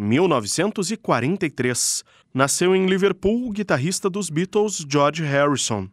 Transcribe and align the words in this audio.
1943. 0.00 2.02
Nasceu 2.32 2.74
em 2.74 2.86
Liverpool 2.86 3.48
o 3.48 3.52
guitarrista 3.52 4.08
dos 4.08 4.30
Beatles 4.30 4.82
George 4.88 5.22
Harrison. 5.22 5.90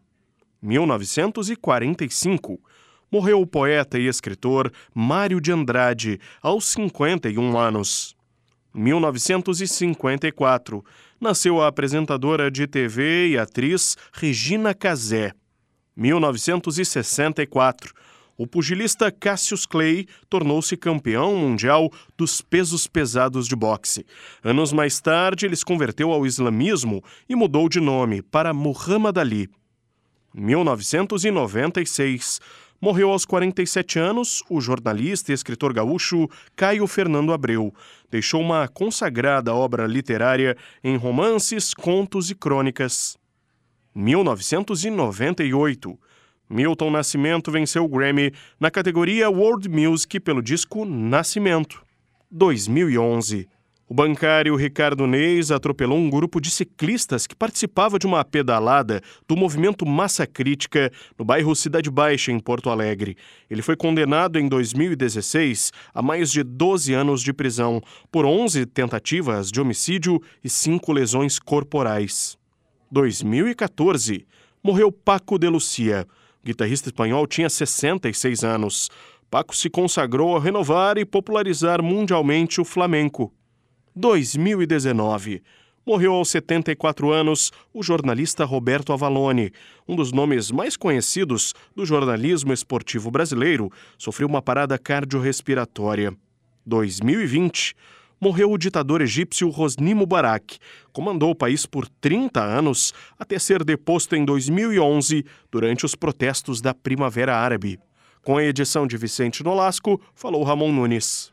1945. 0.62 2.58
Morreu 3.12 3.42
o 3.42 3.48
poeta 3.48 4.00
e 4.00 4.08
escritor 4.08 4.72
Mário 4.96 5.42
de 5.42 5.52
Andrade, 5.52 6.22
aos 6.42 6.68
51 6.68 7.58
anos. 7.58 8.16
1954. 8.74 10.86
Nasceu 11.20 11.62
a 11.62 11.68
apresentadora 11.68 12.50
de 12.50 12.66
TV 12.66 13.32
e 13.32 13.38
atriz 13.38 13.98
Regina 14.14 14.74
Casé. 14.74 15.34
1964 15.98 17.94
o 18.38 18.46
pugilista 18.46 19.12
Cassius 19.12 19.66
Clay 19.66 20.06
tornou-se 20.30 20.78
campeão 20.78 21.36
mundial 21.36 21.92
dos 22.16 22.40
pesos 22.40 22.86
pesados 22.86 23.48
de 23.48 23.56
boxe. 23.56 24.06
Anos 24.44 24.72
mais 24.72 25.02
tarde, 25.02 25.48
ele 25.48 25.56
se 25.56 25.66
converteu 25.66 26.12
ao 26.12 26.24
islamismo 26.26 27.04
e 27.28 27.36
mudou 27.36 27.68
de 27.68 27.80
nome 27.80 28.22
para 28.22 28.54
Muhammad 28.54 29.18
Ali. 29.18 29.50
1996. 30.36 32.40
Morreu 32.80 33.10
aos 33.10 33.26
47 33.26 33.98
anos 33.98 34.44
o 34.48 34.62
jornalista 34.62 35.32
e 35.32 35.34
escritor 35.34 35.74
gaúcho 35.74 36.30
Caio 36.56 36.86
Fernando 36.86 37.34
Abreu. 37.34 37.74
Deixou 38.12 38.40
uma 38.40 38.68
consagrada 38.68 39.52
obra 39.52 39.88
literária 39.88 40.56
em 40.84 40.96
romances, 40.96 41.74
contos 41.74 42.30
e 42.30 42.36
crônicas. 42.36 43.18
1998. 43.96 45.98
Milton 46.50 46.90
Nascimento 46.92 47.52
venceu 47.52 47.84
o 47.84 47.90
Grammy 47.90 48.32
na 48.60 48.72
categoria 48.72 49.30
World 49.30 49.68
Music 49.68 50.20
pelo 50.22 50.42
disco 50.42 50.86
Nascimento. 50.86 51.84
2011. 52.32 53.48
O 53.90 53.94
bancário 53.94 54.56
Ricardo 54.56 55.08
Neis 55.08 55.50
atropelou 55.52 55.98
um 55.98 56.10
grupo 56.10 56.42
de 56.42 56.50
ciclistas 56.50 57.26
que 57.26 57.36
participava 57.36 57.98
de 58.00 58.06
uma 58.06 58.24
pedalada 58.24 59.02
do 59.28 59.36
movimento 59.36 59.86
Massa 59.86 60.28
Crítica 60.28 60.92
no 61.18 61.24
bairro 61.24 61.56
Cidade 61.56 61.90
Baixa, 61.90 62.32
em 62.32 62.40
Porto 62.40 62.70
Alegre. 62.70 63.18
Ele 63.50 63.62
foi 63.62 63.78
condenado 63.78 64.40
em 64.40 64.48
2016 64.48 65.72
a 65.94 66.02
mais 66.02 66.32
de 66.32 66.44
12 66.44 66.94
anos 66.94 67.22
de 67.22 67.32
prisão 67.32 67.82
por 68.12 68.26
11 68.26 68.66
tentativas 68.68 69.50
de 69.50 69.60
homicídio 69.60 70.22
e 70.44 70.50
5 70.50 70.92
lesões 70.92 71.40
corporais. 71.40 72.38
2014. 72.92 74.26
Morreu 74.62 74.92
Paco 74.92 75.38
de 75.38 75.48
Lucia 75.48 76.06
guitarrista 76.48 76.90
espanhol, 76.90 77.28
tinha 77.28 77.50
66 77.50 78.44
anos. 78.44 78.90
Paco 79.30 79.56
se 79.56 79.70
consagrou 79.70 80.38
a 80.38 80.40
renovar 80.40 80.98
e 80.98 81.06
popularizar 81.06 81.84
mundialmente 81.84 82.62
o 82.62 82.66
flamenco. 82.66 83.34
2019. 83.96 85.44
Morreu 85.86 86.14
aos 86.14 86.30
74 86.30 87.12
anos 87.12 87.52
o 87.74 87.82
jornalista 87.82 88.46
Roberto 88.46 88.92
Avalone, 88.92 89.52
um 89.88 89.96
dos 89.96 90.12
nomes 90.12 90.52
mais 90.52 90.76
conhecidos 90.76 91.54
do 91.76 91.86
jornalismo 91.86 92.52
esportivo 92.52 93.10
brasileiro, 93.10 93.72
sofreu 93.98 94.28
uma 94.28 94.42
parada 94.42 94.78
cardiorrespiratória. 94.78 96.14
2020 96.66 97.74
morreu 98.20 98.52
o 98.52 98.58
ditador 98.58 99.02
egípcio 99.02 99.50
Hosni 99.50 99.94
Mubarak. 99.94 100.58
Comandou 100.92 101.32
o 101.32 101.36
país 101.36 101.66
por 101.66 101.88
30 101.88 102.42
anos 102.42 102.94
até 103.18 103.38
ser 103.40 103.64
deposto 103.64 104.16
em 104.16 104.26
2011 104.26 105.26
durante 105.52 105.86
os 105.86 105.96
protestos 105.96 106.62
da 106.62 106.74
Primavera 106.74 107.36
Árabe. 107.36 107.80
Com 108.24 108.38
a 108.38 108.44
edição 108.44 108.86
de 108.86 108.98
Vicente 108.98 109.44
Nolasco, 109.44 110.02
falou 110.14 110.44
Ramon 110.44 110.72
Nunes. 110.72 111.32